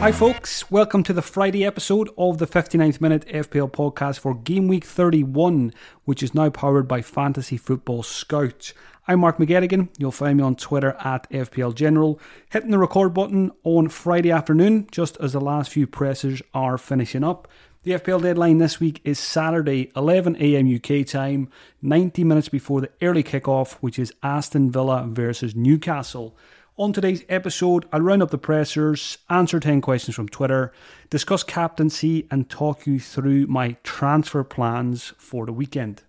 [0.00, 0.70] Hi, folks.
[0.70, 5.74] Welcome to the Friday episode of the 59th Minute FPL podcast for Game Week 31,
[6.06, 8.72] which is now powered by Fantasy Football Scout.
[9.06, 9.90] I'm Mark McGettigan.
[9.98, 12.18] You'll find me on Twitter at FPL General.
[12.48, 17.22] Hitting the record button on Friday afternoon, just as the last few presses are finishing
[17.22, 17.46] up.
[17.82, 21.50] The FPL deadline this week is Saturday, 11am UK time,
[21.82, 26.34] 90 minutes before the early kickoff, which is Aston Villa versus Newcastle.
[26.80, 30.72] On today's episode, I'll round up the pressers, answer 10 questions from Twitter,
[31.10, 36.02] discuss captaincy, and talk you through my transfer plans for the weekend.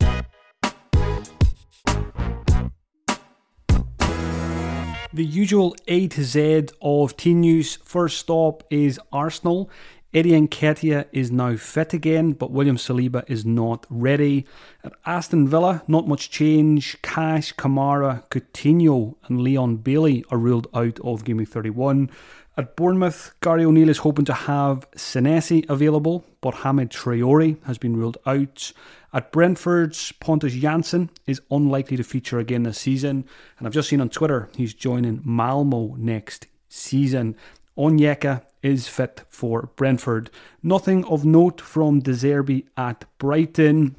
[5.12, 7.76] The usual A to Z of team news.
[7.84, 9.70] First stop is Arsenal.
[10.14, 14.46] Eddie Nketiah is now fit again, but William Saliba is not ready.
[14.84, 17.02] At Aston Villa, not much change.
[17.02, 22.10] Cash, Kamara, Coutinho, and Leon Bailey are ruled out of Game Week 31.
[22.58, 27.96] At Bournemouth, Gary O'Neill is hoping to have Senesi available, but Hamid Traore has been
[27.96, 28.74] ruled out.
[29.14, 33.24] At Brentford's, Pontus Jansson is unlikely to feature again this season,
[33.58, 37.38] and I've just seen on Twitter he's joining Malmo next season.
[37.78, 40.30] Onyeka is fit for Brentford.
[40.64, 43.96] Nothing of note from De Zerbi at Brighton.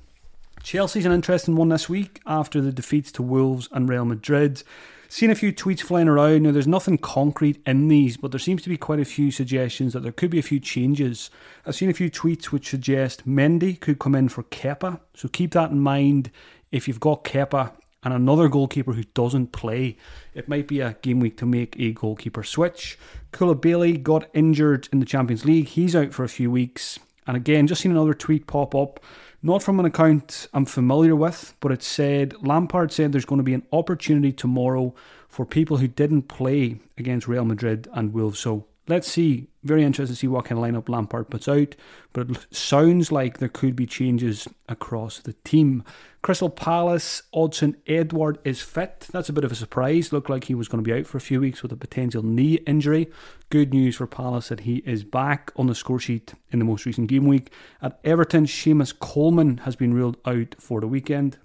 [0.62, 4.62] Chelsea's an interesting one this week after the defeats to Wolves and Real Madrid.
[5.08, 6.44] Seen a few tweets flying around.
[6.44, 9.92] Now, there's nothing concrete in these, but there seems to be quite a few suggestions
[9.92, 11.30] that there could be a few changes.
[11.66, 15.52] I've seen a few tweets which suggest Mendy could come in for Kepa, so keep
[15.52, 16.30] that in mind
[16.70, 17.72] if you've got Kepa
[18.02, 19.96] and another goalkeeper who doesn't play.
[20.34, 22.98] It might be a game week to make a goalkeeper switch.
[23.32, 25.68] Koulibaly got injured in the Champions League.
[25.68, 26.98] He's out for a few weeks.
[27.26, 29.00] And again, just seen another tweet pop up,
[29.42, 33.44] not from an account I'm familiar with, but it said Lampard said there's going to
[33.44, 34.94] be an opportunity tomorrow
[35.28, 38.40] for people who didn't play against Real Madrid and Wolves.
[38.40, 39.48] So let's see.
[39.62, 41.76] Very interested to see what kind of lineup Lampard puts out,
[42.12, 45.84] but it sounds like there could be changes across the team.
[46.20, 49.06] Crystal Palace, Odsonne Edouard is fit.
[49.12, 50.12] That's a bit of a surprise.
[50.12, 52.24] Looked like he was going to be out for a few weeks with a potential
[52.24, 53.10] knee injury.
[53.50, 56.84] Good news for Palace that he is back on the score sheet in the most
[56.84, 57.52] recent game week.
[57.80, 61.38] At Everton, Seamus Coleman has been ruled out for the weekend.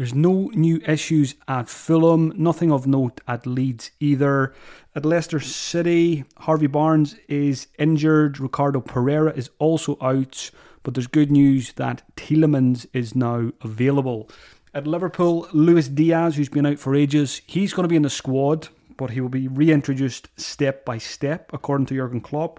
[0.00, 4.54] There's no new issues at Fulham, nothing of note at Leeds either.
[4.94, 10.50] At Leicester City, Harvey Barnes is injured, Ricardo Pereira is also out,
[10.84, 14.30] but there's good news that Tielemans is now available.
[14.72, 18.08] At Liverpool, Luis Diaz, who's been out for ages, he's going to be in the
[18.08, 22.58] squad, but he will be reintroduced step by step, according to Jurgen Klopp.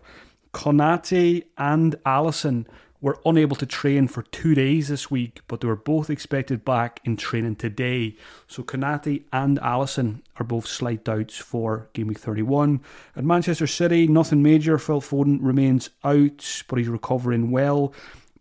[0.53, 2.68] Konate and Alisson
[3.01, 7.01] were unable to train for two days this week, but they were both expected back
[7.03, 8.16] in training today.
[8.47, 12.79] So Konate and Alisson are both slight doubts for Game Week 31.
[13.16, 14.78] At Manchester City, nothing major.
[14.78, 17.91] Phil Foden remains out, but he's recovering well.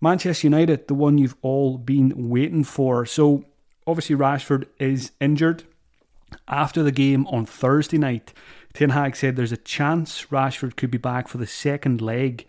[0.03, 3.07] Manchester United, the one you've all been waiting for.
[3.07, 3.45] So
[3.87, 5.65] obviously Rashford is injured.
[6.47, 8.33] After the game on Thursday night,
[8.73, 12.47] Ten Hag said there's a chance Rashford could be back for the second leg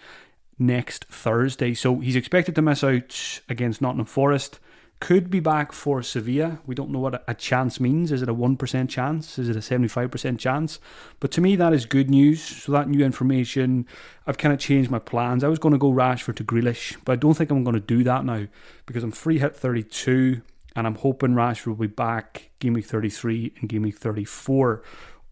[0.61, 1.73] next Thursday.
[1.73, 4.59] So he's expected to miss out against Nottingham Forest.
[4.99, 6.59] Could be back for Sevilla.
[6.67, 8.11] We don't know what a chance means.
[8.11, 9.39] Is it a 1% chance?
[9.39, 10.79] Is it a 75% chance?
[11.19, 12.43] But to me, that is good news.
[12.43, 13.87] So, that new information,
[14.27, 15.43] I've kind of changed my plans.
[15.43, 17.79] I was going to go Rashford to Grealish, but I don't think I'm going to
[17.79, 18.45] do that now
[18.85, 20.43] because I'm free hit 32
[20.75, 24.83] and I'm hoping Rashford will be back game week 33 and game week 34.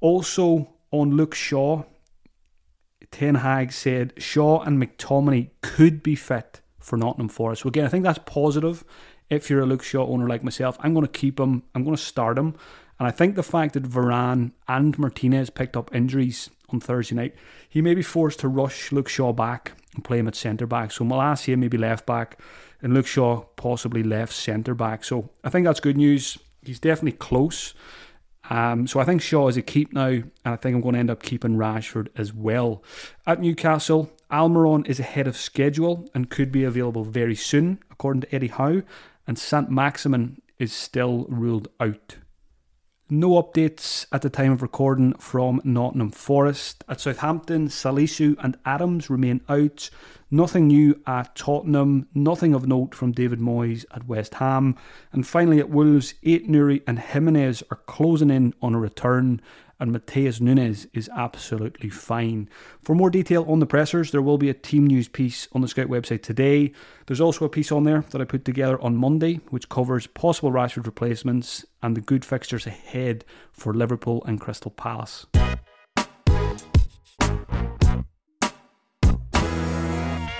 [0.01, 1.83] Also, on Luke Shaw,
[3.11, 7.63] Ten Hag said Shaw and McTominay could be fit for Nottingham Forest.
[7.63, 8.83] So again, I think that's positive.
[9.29, 11.63] If you're a Luke Shaw owner like myself, I'm going to keep him.
[11.75, 12.55] I'm going to start him.
[12.97, 17.35] And I think the fact that Varane and Martinez picked up injuries on Thursday night,
[17.67, 20.91] he may be forced to rush Luke Shaw back and play him at centre back.
[20.91, 22.39] So Malacia maybe left back
[22.81, 25.03] and Luke Shaw possibly left centre back.
[25.03, 26.37] So I think that's good news.
[26.63, 27.73] He's definitely close.
[28.49, 30.99] Um, so I think Shaw is a keep now, and I think I'm going to
[30.99, 32.83] end up keeping Rashford as well.
[33.27, 38.35] At Newcastle, Almiron is ahead of schedule and could be available very soon, according to
[38.35, 38.81] Eddie Howe,
[39.27, 42.17] and Saint Maximin is still ruled out.
[43.11, 46.83] No updates at the time of recording from Nottingham Forest.
[46.87, 49.89] At Southampton, Salisu and Adams remain out.
[50.29, 52.07] Nothing new at Tottenham.
[52.13, 54.75] Nothing of note from David Moyes at West Ham.
[55.11, 59.41] And finally at Wolves, Ait-Nouri and Jimenez are closing in on a return
[59.79, 62.49] and Matheus Nunes is absolutely fine.
[62.81, 65.67] For more detail on the pressers, there will be a team news piece on the
[65.67, 66.73] Scout website today.
[67.07, 70.51] There's also a piece on there that I put together on Monday, which covers possible
[70.51, 75.25] Rashford replacements and the good fixtures ahead for Liverpool and Crystal Palace.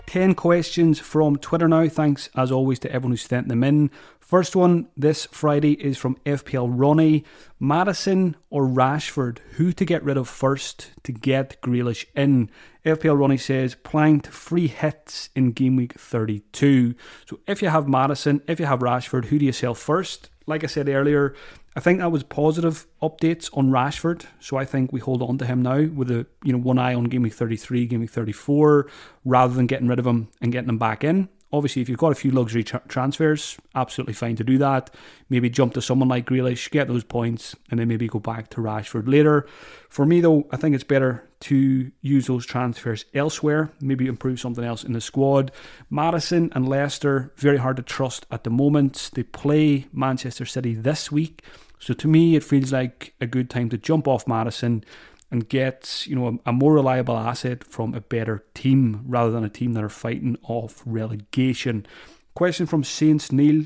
[0.10, 1.88] 10 questions from Twitter now.
[1.88, 3.92] Thanks, as always, to everyone who sent them in.
[4.20, 7.26] First one this Friday is from FPL Ronnie.
[7.60, 9.38] Maddison or Rashford?
[9.58, 12.50] Who to get rid of first to get Grealish in?
[12.84, 16.96] FPL Ronnie says, to free hits in game week 32.
[17.28, 20.32] So if you have Maddison, if you have Rashford, who do you sell first?
[20.48, 21.36] Like I said earlier,
[21.76, 24.26] I think that was positive updates on Rashford.
[24.40, 26.94] So I think we hold on to him now with a you know one eye
[26.94, 28.88] on game week 33, game week 34,
[29.26, 31.30] rather than getting rid of him and getting him back in.
[31.52, 34.94] Obviously, if you've got a few luxury tra- transfers, absolutely fine to do that.
[35.30, 38.62] Maybe jump to someone like Grealish, get those points, and then maybe go back to
[38.62, 39.48] Rashford later.
[39.90, 44.64] For me, though, I think it's better to use those transfers elsewhere, maybe improve something
[44.64, 45.52] else in the squad.
[45.90, 49.12] Maddison and Leicester, very hard to trust at the moment.
[49.14, 51.44] They play Manchester City this week.
[51.80, 54.84] So to me, it feels like a good time to jump off Maddison
[55.32, 59.44] and get you know a, a, more reliable asset from a better team rather than
[59.44, 61.86] a team that are fighting off relegation.
[62.34, 63.66] Question from Saints Neil.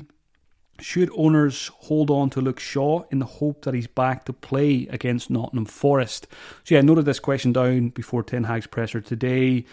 [0.80, 4.88] Should owners hold on to Luke Shaw in the hope that he's back to play
[4.90, 6.26] against Nottingham Forest?
[6.64, 9.64] So yeah, I noted this question down before Ten Hag's presser today.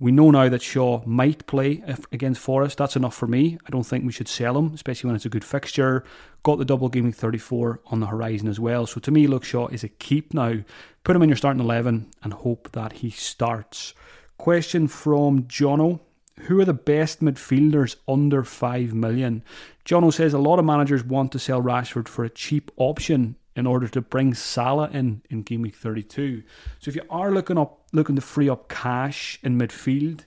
[0.00, 1.82] We know now that Shaw might play
[2.12, 2.78] against Forest.
[2.78, 3.58] That's enough for me.
[3.66, 6.04] I don't think we should sell him, especially when it's a good fixture.
[6.44, 8.86] Got the double gaming 34 on the horizon as well.
[8.86, 10.58] So to me, Luke Shaw is a keep now.
[11.02, 13.94] Put him in your starting 11 and hope that he starts.
[14.36, 16.00] Question from Jono.
[16.42, 19.42] Who are the best midfielders under 5 million?
[19.88, 23.66] Jono says a lot of managers want to sell Rashford for a cheap option in
[23.66, 26.42] order to bring Salah in in game week 32.
[26.78, 30.26] So if you are looking up looking to free up cash in midfield,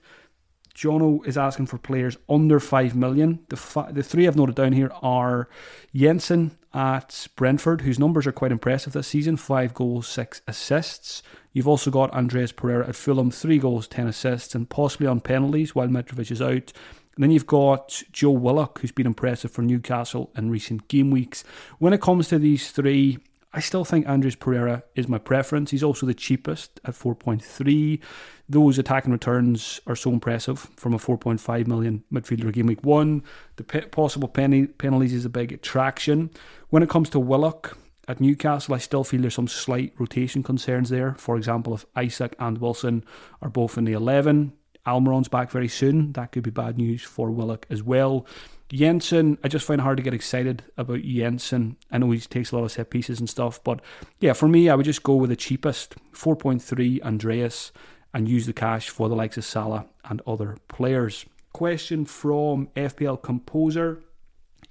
[0.73, 3.45] Jono is asking for players under 5 million.
[3.49, 5.47] The fi- the three I've noted down here are
[5.93, 11.21] Jensen at Brentford, whose numbers are quite impressive this season 5 goals, 6 assists.
[11.53, 15.75] You've also got Andreas Pereira at Fulham, 3 goals, 10 assists, and possibly on penalties
[15.75, 16.73] while Mitrovic is out.
[17.15, 21.43] And then you've got Joe Willock, who's been impressive for Newcastle in recent game weeks.
[21.79, 23.19] When it comes to these three,
[23.53, 25.71] I still think Andreas Pereira is my preference.
[25.71, 27.99] He's also the cheapest at 4.3.
[28.47, 33.23] Those attacking returns are so impressive from a 4.5 million midfielder game week one.
[33.57, 36.30] The possible penny, penalties is a big attraction.
[36.69, 37.77] When it comes to Willock
[38.07, 41.15] at Newcastle, I still feel there's some slight rotation concerns there.
[41.15, 43.03] For example, if Isak and Wilson
[43.41, 44.53] are both in the 11,
[44.85, 46.14] Almiron's back very soon.
[46.14, 48.26] That could be bad news for Willock as well.
[48.69, 51.76] Jensen, I just find hard to get excited about Jensen.
[51.92, 53.81] I know he takes a lot of set pieces and stuff, but
[54.21, 57.71] yeah, for me, I would just go with the cheapest 4.3 Andreas
[58.14, 61.26] and use the cash for the likes of Salah and other players.
[61.54, 64.04] Question from FPL Composer.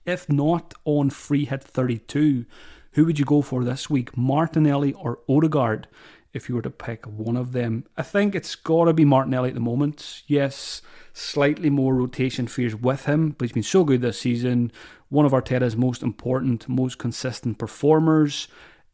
[0.07, 2.47] If not on free hit 32,
[2.93, 5.89] who would you go for this week, Martinelli or Odegaard?
[6.33, 7.85] If you were to pick one of them.
[7.97, 10.23] I think it's got to be Martinelli at the moment.
[10.27, 10.83] Yes,
[11.13, 14.73] slightly more rotation fears with him, but he's been so good this season.
[15.09, 18.49] One of Arteta's most important, most consistent performers.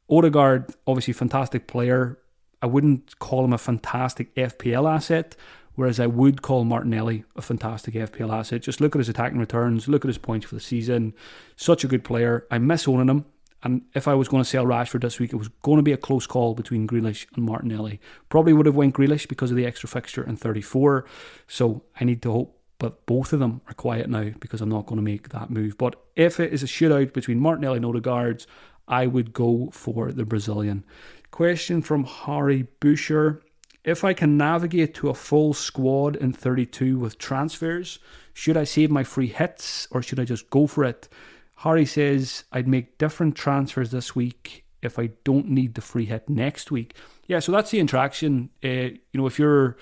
[0.09, 2.19] Odegaard, obviously fantastic player.
[2.63, 5.37] I wouldn't call him a fantastic FPL asset,
[5.75, 8.63] whereas I would call Martinelli a fantastic FPL asset.
[8.63, 11.13] Just look at his attacking returns, look at his points for the season.
[11.57, 12.47] Such a good player.
[12.51, 13.27] I miss owning him.
[13.67, 15.91] And if I was going to sell Rashford this week, it was going to be
[15.91, 17.99] a close call between Grealish and Martinelli.
[18.29, 21.05] Probably would have went Grealish because of the extra fixture in 34.
[21.49, 24.87] So I need to hope but both of them are quiet now because I'm not
[24.87, 25.77] going to make that move.
[25.79, 28.45] But if it is a shootout between Martinelli and Odegaard,
[28.87, 30.85] I would go for the Brazilian.
[31.31, 33.43] Question from Harry Boucher.
[33.83, 37.99] If I can navigate to a full squad in 32 with transfers,
[38.35, 41.09] Should I save my free hits or should I just go for it?
[41.57, 46.29] Harry says, I'd make different transfers this week if I don't need the free hit
[46.29, 46.95] next week.
[47.27, 48.51] Yeah, so that's the interaction.
[48.63, 49.77] Uh, you know, if you're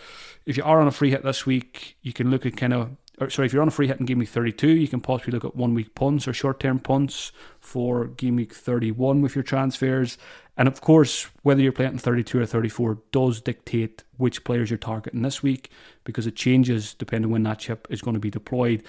[0.47, 2.91] if you are on a free hit this week, you can look at kind of
[3.21, 5.33] or sorry, if you're on a free hit in game week 32, you can possibly
[5.33, 9.45] look at one week punts or short term punts for game week 31 with your
[9.45, 10.19] transfers.
[10.57, 15.23] And of course, whether you're playing 32 or 34 does dictate which players you're targeting
[15.23, 15.71] this week
[16.05, 18.83] because it changes depending when that chip is going to be deployed.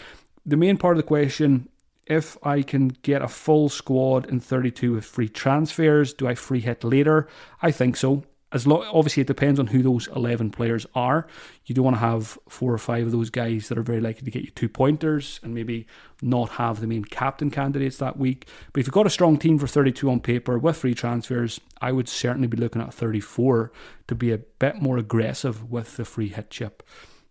[0.46, 1.68] The main part of the question
[2.06, 6.62] if I can get a full squad in 32 with free transfers, do I free
[6.62, 7.28] hit later?
[7.62, 8.24] I think so
[8.56, 11.28] as lo- obviously it depends on who those 11 players are.
[11.66, 14.24] You don't want to have four or five of those guys that are very likely
[14.24, 15.88] to get you two pointers and maybe
[16.22, 18.48] not have the main captain candidates that week.
[18.72, 21.92] But if you've got a strong team for 32 on paper with free transfers, I
[21.92, 23.74] would certainly be looking at 34
[24.08, 26.82] to be a bit more aggressive with the free hit chip.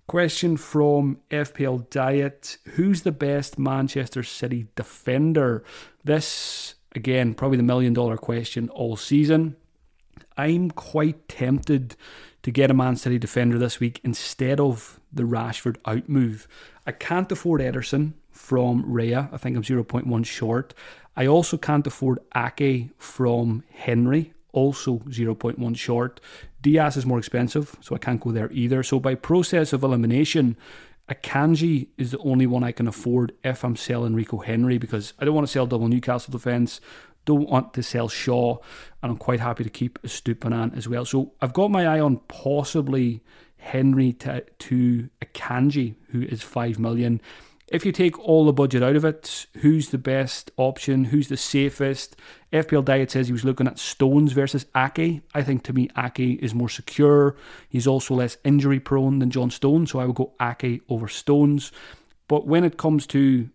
[0.06, 5.64] Question from FPL Diet Who's the best Manchester City defender?
[6.04, 9.56] This, again, probably the million dollar question all season.
[10.36, 11.96] I'm quite tempted
[12.42, 16.46] to get a Man City defender this week instead of the Rashford out move.
[16.86, 19.32] I can't afford Ederson from Raya.
[19.32, 20.74] I think I'm 0.1 short.
[21.16, 26.20] I also can't afford Ake from Henry, also 0.1 short.
[26.64, 28.82] Diaz is more expensive, so I can't go there either.
[28.82, 30.56] So by process of elimination,
[31.08, 35.24] Akanji is the only one I can afford if I'm selling Rico Henry because I
[35.24, 36.80] don't want to sell double Newcastle defence
[37.24, 38.58] don't want to sell Shaw,
[39.02, 41.04] and I'm quite happy to keep Estupiñán as well.
[41.04, 43.22] So I've got my eye on possibly
[43.56, 47.20] Henry to, to Akanji, who is five million.
[47.68, 51.04] If you take all the budget out of it, who's the best option?
[51.04, 52.14] Who's the safest?
[52.52, 55.22] FPL Diet says he was looking at Stones versus Ake.
[55.34, 57.36] I think to me, Ake is more secure.
[57.68, 61.72] He's also less injury prone than John Stones, so I would go Ake over Stones.
[62.28, 63.48] But when it comes to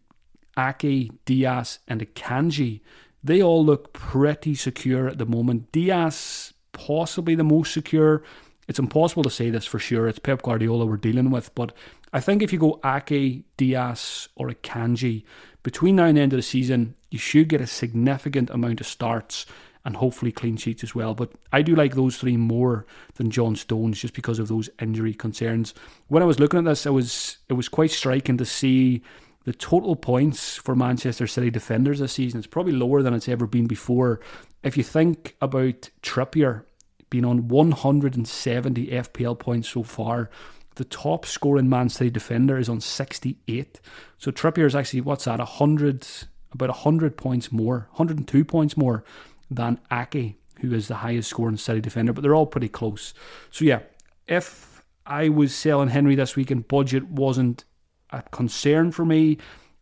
[0.58, 2.82] Ake, Diaz, and Akanji,
[3.24, 5.72] they all look pretty secure at the moment.
[5.72, 8.24] Diaz, possibly the most secure.
[8.70, 10.08] It's impossible to say this for sure.
[10.08, 11.54] It's Pep Guardiola we're dealing with.
[11.56, 11.74] But
[12.14, 15.24] I think if you go Ake, Diaz, or Akanji,
[15.64, 18.86] between now and the end of the season, you should get a significant amount of
[18.86, 19.48] starts
[19.86, 21.16] and hopefully clean sheets as well.
[21.16, 22.86] But I do like those three more
[23.16, 25.74] than John Stones just because of those injury concerns.
[26.08, 29.02] When I was looking at this, I was it was quite striking to see
[29.46, 33.48] the total points for Manchester City defenders this season It's probably lower than it's ever
[33.48, 34.20] been before.
[34.62, 36.66] If you think about Trippier
[37.10, 40.30] being on 170 FPL points so far,
[40.76, 43.80] the top scoring Man City defender is on 68.
[44.18, 46.08] So Trippier is actually what's that 100
[46.52, 49.04] about 100 points more, 102 points more
[49.52, 53.14] than Ake, who is the highest scoring City defender, but they're all pretty close.
[53.52, 53.82] So yeah,
[54.26, 57.66] if I was selling Henry this week and budget wasn't
[58.12, 59.38] a concern for me.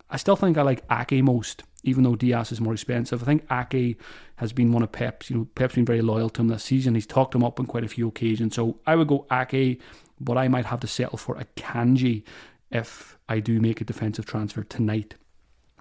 [0.10, 3.22] I still think I like Ake most, even though Diaz is more expensive.
[3.22, 4.00] I think Ake
[4.38, 5.29] has been one of Pep's.
[5.29, 6.96] You know, Pep's been very loyal to him this season.
[6.96, 8.55] He's talked him up on quite a few occasions.
[8.55, 9.81] So I would go Ake,
[10.19, 12.24] but I might have to settle for a Kanji
[12.72, 15.15] if I do make a defensive transfer tonight.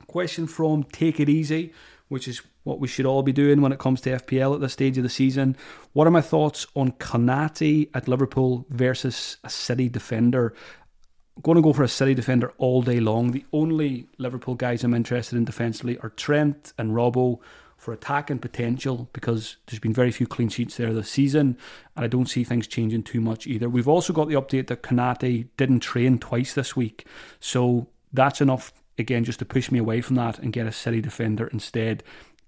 [0.07, 1.73] Question from Take It Easy,
[2.09, 4.73] which is what we should all be doing when it comes to FPL at this
[4.73, 5.57] stage of the season.
[5.93, 10.55] What are my thoughts on Konate at Liverpool versus a City defender?
[11.43, 13.33] Going to go for a City defender all day long.
[13.33, 17.41] The only Liverpool guys I'm interested in defensively are Trent and Robbo
[17.77, 21.59] for attacking potential because there's been very few clean sheets there this season,
[21.95, 23.69] and I don't see things changing too much either.
[23.69, 27.07] We've also got the update that Konate didn't train twice this week,
[27.39, 31.01] so that's enough again just to push me away from that and get a City
[31.01, 32.03] defender instead.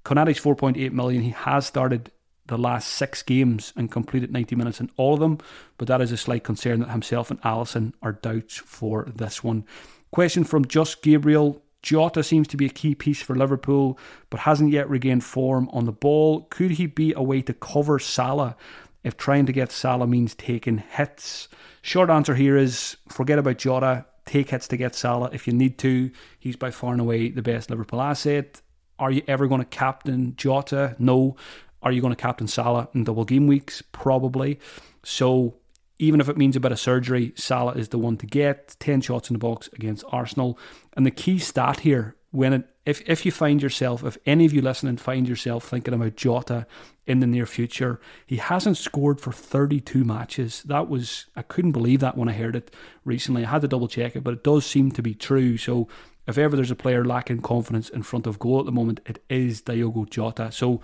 [0.04, 1.22] Konate's 4.8 million.
[1.22, 2.10] He has started
[2.48, 5.38] the last six games and completed 90 minutes in all of them,
[5.76, 9.64] but that is a slight concern that himself and Alisson are doubts for this one.
[10.10, 11.62] Question from Just Gabriel.
[11.82, 13.98] Jota seems to be a key piece for Liverpool,
[14.30, 16.42] but hasn't yet regained form on the ball.
[16.50, 18.56] Could he be a way to cover Salah
[19.04, 21.48] if trying to get Salah means taking hits?
[21.82, 24.06] Short answer here is forget about Jota.
[24.26, 26.10] Take hits to get Salah if you need to.
[26.38, 28.60] He's by far and away the best Liverpool asset.
[28.98, 30.96] Are you ever going to captain Jota?
[30.98, 31.36] No.
[31.82, 33.82] Are you going to captain Salah in double game weeks?
[33.92, 34.58] Probably.
[35.04, 35.54] So
[35.98, 38.76] even if it means a bit of surgery, Salah is the one to get.
[38.80, 40.58] 10 shots in the box against Arsenal.
[40.94, 44.52] And the key stat here, when it, if, if you find yourself, if any of
[44.52, 46.66] you listening find yourself thinking about Jota
[47.06, 50.62] in the near future, he hasn't scored for 32 matches.
[50.64, 53.44] That was, I couldn't believe that when I heard it recently.
[53.44, 55.56] I had to double check it, but it does seem to be true.
[55.56, 55.88] So
[56.26, 59.22] if ever there's a player lacking confidence in front of goal at the moment, it
[59.28, 60.52] is Diogo Jota.
[60.52, 60.80] So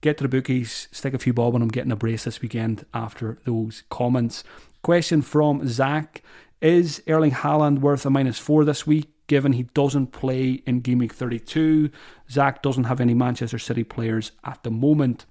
[0.00, 2.84] get to the bookies, stick a few bob on them, getting a brace this weekend
[2.92, 4.44] after those comments.
[4.82, 6.22] Question from Zach
[6.60, 9.10] Is Erling Haaland worth a minus four this week?
[9.26, 11.90] given he doesn't play in game week 32.
[12.30, 15.26] Zach doesn't have any Manchester City players at the moment.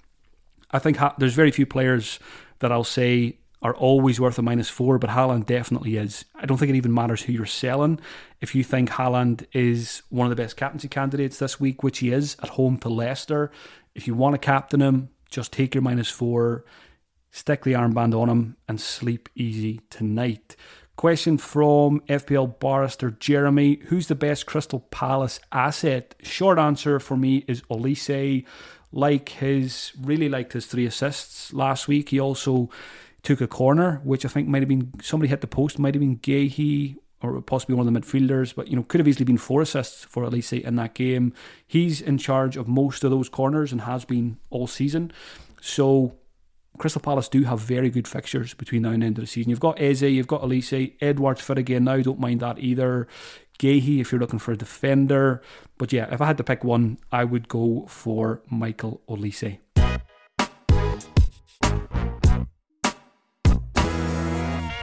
[0.71, 2.19] I think ha- there's very few players
[2.59, 6.25] that I'll say are always worth a minus four, but Haaland definitely is.
[6.35, 7.99] I don't think it even matters who you're selling.
[8.41, 12.11] If you think Haaland is one of the best captaincy candidates this week, which he
[12.11, 13.51] is at home to Leicester,
[13.95, 16.65] if you want to captain him, just take your minus four,
[17.31, 20.55] stick the armband on him, and sleep easy tonight.
[20.97, 26.15] Question from FPL barrister Jeremy Who's the best Crystal Palace asset?
[26.21, 28.45] Short answer for me is Olise.
[28.91, 32.09] Like his, really liked his three assists last week.
[32.09, 32.69] He also
[33.23, 35.99] took a corner, which I think might have been somebody hit the post, might have
[35.99, 36.95] been Guéhi
[37.25, 40.03] or possibly one of the midfielders, but you know, could have easily been four assists
[40.05, 41.33] for Olise in that game.
[41.65, 45.11] He's in charge of most of those corners and has been all season.
[45.61, 46.15] So
[46.77, 49.49] Crystal Palace do have very good fixtures between now and the end of the season.
[49.49, 53.07] You've got Eze, you've got Olise, Edouard's fit again now, don't mind that either.
[53.59, 55.41] Guéhi if you're looking for a defender.
[55.77, 59.59] But yeah, if I had to pick one, I would go for Michael Olise.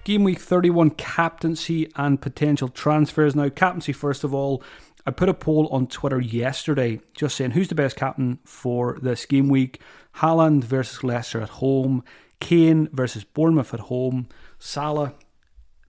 [0.04, 3.36] Game week 31 captaincy and potential transfers.
[3.36, 4.60] Now, captaincy, first of all,
[5.06, 9.26] I put a poll on Twitter yesterday just saying who's the best captain for this
[9.26, 9.80] game week.
[10.16, 12.02] Haaland versus Leicester at home,
[12.40, 14.26] Kane versus Bournemouth at home,
[14.58, 15.14] Salah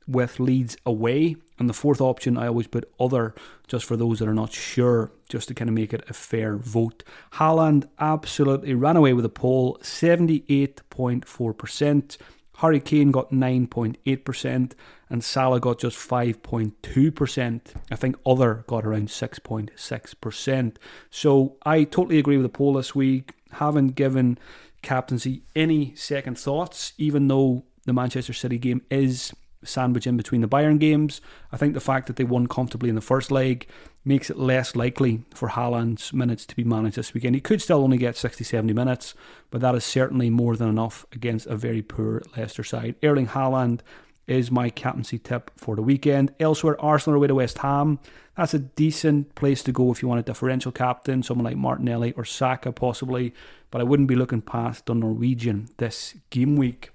[0.07, 1.35] with Leeds away.
[1.57, 3.33] And the fourth option, I always put other
[3.67, 6.55] just for those that are not sure, just to kind of make it a fair
[6.55, 7.03] vote.
[7.33, 12.17] Haaland absolutely ran away with the poll, 78.4%.
[12.63, 14.71] Harry Kane got 9.8%
[15.09, 17.61] and Salah got just 5.2%.
[17.91, 20.75] I think other got around 6.6%.
[21.09, 23.33] So I totally agree with the poll this week.
[23.51, 24.37] Haven't given
[24.81, 29.33] captaincy any second thoughts, even though the Manchester City game is
[29.65, 31.21] sandwiched in between the Bayern games.
[31.51, 33.67] I think the fact that they won comfortably in the first leg
[34.05, 37.35] makes it less likely for Haaland's minutes to be managed this weekend.
[37.35, 39.13] He could still only get 60 70 minutes,
[39.49, 42.95] but that is certainly more than enough against a very poor Leicester side.
[43.03, 43.79] Erling Haaland
[44.27, 46.33] is my captaincy tip for the weekend.
[46.39, 47.99] Elsewhere, Arsenal away to West Ham.
[48.37, 52.13] That's a decent place to go if you want a differential captain, someone like Martinelli
[52.13, 53.33] or Saka possibly,
[53.69, 56.92] but I wouldn't be looking past the Norwegian this game week.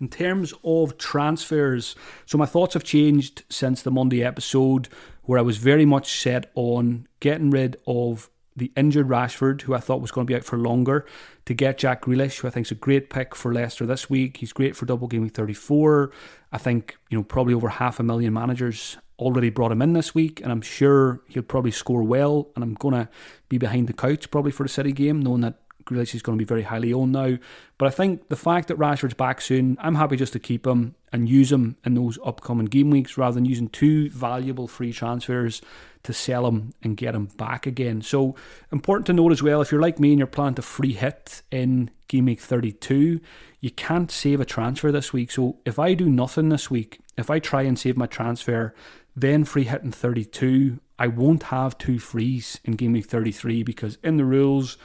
[0.00, 4.88] In terms of transfers, so my thoughts have changed since the Monday episode,
[5.24, 9.78] where I was very much set on getting rid of the injured Rashford, who I
[9.78, 11.06] thought was going to be out for longer,
[11.44, 14.38] to get Jack Grealish, who I think is a great pick for Leicester this week.
[14.38, 16.10] He's great for double game week 34.
[16.52, 20.14] I think, you know, probably over half a million managers already brought him in this
[20.14, 22.48] week, and I'm sure he'll probably score well.
[22.54, 23.08] And I'm going to
[23.50, 26.42] be behind the couch probably for the City game, knowing that Grealish is going to
[26.42, 27.38] be very highly owned now.
[27.78, 30.94] But I think the fact that Rashford's back soon, I'm happy just to keep him
[31.12, 35.62] and use him in those upcoming game weeks rather than using two valuable free transfers
[36.02, 38.02] to sell him and get him back again.
[38.02, 38.34] So
[38.72, 41.42] important to note as well, if you're like me and you're planning to free hit
[41.50, 43.20] in game week 32,
[43.60, 45.30] you can't save a transfer this week.
[45.30, 48.74] So if I do nothing this week, if I try and save my transfer,
[49.14, 53.98] then free hit in 32, I won't have two frees in game week 33 because
[54.02, 54.78] in the rules,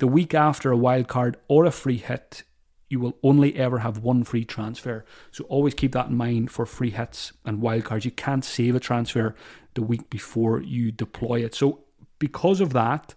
[0.00, 2.42] the week after a wild card or a free hit,
[2.88, 5.04] you will only ever have one free transfer.
[5.30, 8.06] So always keep that in mind for free hits and wild cards.
[8.06, 9.36] You can't save a transfer
[9.74, 11.54] the week before you deploy it.
[11.54, 11.84] So
[12.18, 13.14] because of that,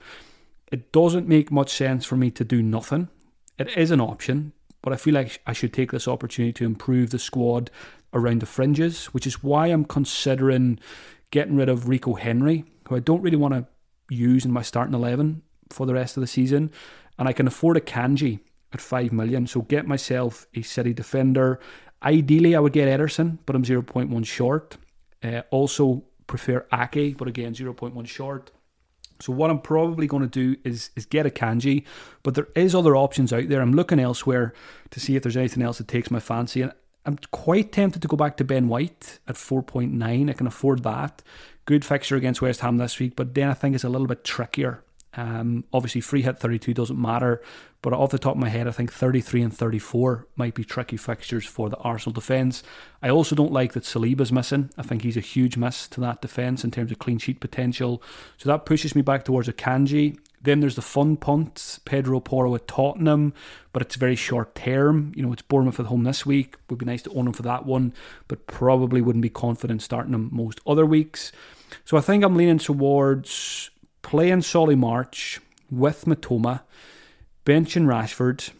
[0.73, 3.07] it doesn't make much sense for me to do nothing.
[3.57, 7.11] It is an option, but I feel like I should take this opportunity to improve
[7.11, 7.71] the squad
[8.13, 10.79] around the fringes, which is why I'm considering
[11.31, 13.65] getting rid of Rico Henry, who I don't really want to
[14.13, 15.43] use in my starting 11
[15.73, 16.71] for the rest of the season.
[17.17, 18.39] And I can afford Akanji
[18.73, 19.47] at 5 million.
[19.47, 21.59] So get myself a City defender.
[22.01, 24.77] Ideally, I would get Ederson, but I'm 0.1 short.
[25.23, 28.51] Uh, also, prefer Ake, but again, 0.1 short.
[29.19, 31.85] So what I'm probably going to do is is get Akanji,
[32.23, 33.61] but there is other options out there.
[33.61, 34.53] I'm looking elsewhere
[34.89, 36.61] to see if there's anything else that takes my fancy.
[36.61, 36.73] And
[37.05, 40.29] I'm quite tempted to go back to Ben White at 4.9.
[40.29, 41.21] I can afford that.
[41.65, 44.25] Good fixture against West Ham this week, but then I think it's a little bit
[44.25, 44.83] trickier
[45.15, 47.41] um, obviously, free hit 32 doesn't matter,
[47.81, 50.97] but off the top of my head, I think 33 and 34 might be tricky
[50.97, 52.63] fixtures for the Arsenal defence.
[53.01, 54.71] I also don't like that Saliba's missing.
[54.77, 58.01] I think he's a huge miss to that defence in terms of clean sheet potential.
[58.37, 60.17] So that pushes me back towards Akanji.
[60.41, 63.33] Then there's the fun punt, Pedro Porro at Tottenham,
[63.71, 65.13] but it's very short term.
[65.15, 66.55] You know, it's Bournemouth at home this week.
[66.69, 67.93] Would be nice to own him for that one,
[68.27, 71.31] but probably wouldn't be confident starting him most other weeks.
[71.85, 73.69] So I think I'm leaning towards
[74.03, 76.61] playing Solly March with Mitoma,
[77.45, 78.51] benching Rashford,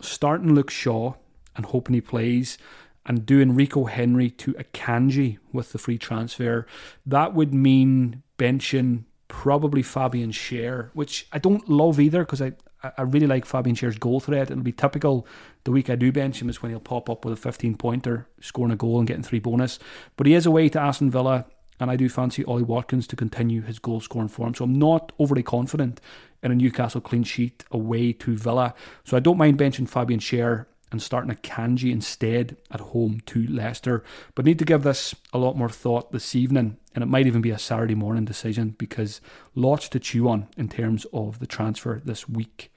[0.00, 1.14] starting Luke Shaw
[1.56, 2.58] and hoping he plays,
[3.04, 6.66] and doing Rico Henry to Akanji with the free transfer,
[7.04, 13.02] that would mean benching probably Fabian Schär, which I don't love either because I, I
[13.02, 14.50] really like Fabian Schär's goal threat.
[14.50, 15.26] It'll be typical
[15.64, 18.28] the week I do bench him is when he'll pop up with a 15 pointer,
[18.40, 19.78] scoring a goal and getting three bonus.
[20.16, 21.46] But he is away to Aston Villa,
[21.78, 24.54] and I do fancy Ollie Watkins to continue his goal scoring form.
[24.54, 26.00] So I'm not overly confident
[26.42, 28.74] in a Newcastle clean sheet away to Villa.
[29.04, 34.04] So I don't mind benching Fabian Schär and starting Akanji instead at home to Leicester.
[34.34, 37.42] But need to give this a lot more thought this evening, and it might even
[37.42, 39.20] be a Saturday morning decision because
[39.54, 42.72] lots to chew on in terms of the transfer this week.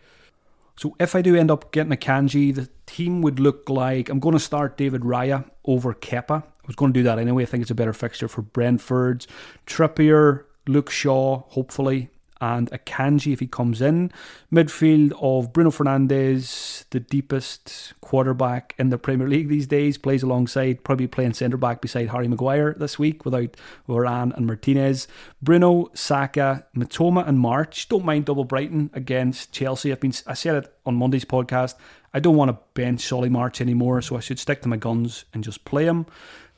[0.76, 4.34] So if I do end up getting Akanji, the team would look like I'm going
[4.34, 6.44] to start David Raya over Kepa.
[6.70, 7.42] Was going to do that anyway.
[7.42, 9.26] I think it's a better fixture for Brentford's.
[9.66, 14.12] Trippier, Luke Shaw, hopefully, and Akanji if he comes in.
[14.54, 20.84] Midfield of Bruno Fernandes, the deepest quarterback in the Premier League these days, plays alongside,
[20.84, 25.08] probably playing centre back beside Harry Maguire this week without Varane and Martinez.
[25.42, 27.90] Bruno, Saka, Mitoma, and March.
[27.90, 29.92] Don't mind double Brighton against Chelsea.
[29.92, 31.74] I've been I said it on Monday's podcast.
[32.14, 35.26] I don't want to bench Solly March anymore, so I should stick to my guns
[35.34, 36.06] and just play him.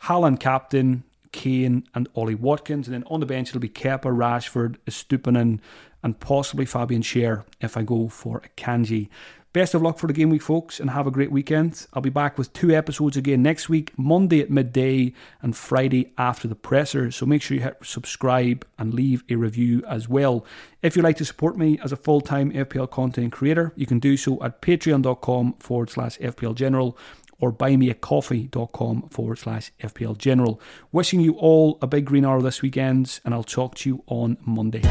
[0.04, 2.88] Haaland captain, Kane, and Ollie Watkins.
[2.88, 5.60] And then on the bench, it'll be Kepa, Rashford, Estupinan,
[6.04, 9.10] and possibly Fabian Schär if I go for a Kanji.
[9.54, 11.86] Best of luck for the game week, folks, and have a great weekend.
[11.92, 15.12] I'll be back with two episodes again next week, Monday at midday
[15.42, 17.12] and Friday after the presser.
[17.12, 20.46] So make sure you hit subscribe and leave a review as well.
[20.82, 24.00] If you'd like to support me as a full time FPL content creator, you can
[24.00, 26.98] do so at patreon.com forward slash FPL General
[27.42, 30.62] or buymeacoffee.com forward slash FPL General.
[30.92, 34.38] Wishing you all a big green arrow this weekend, and I'll talk to you on
[34.46, 34.84] Monday.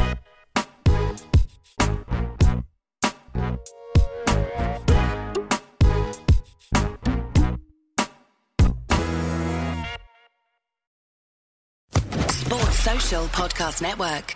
[12.27, 14.35] Sports Social Podcast Network.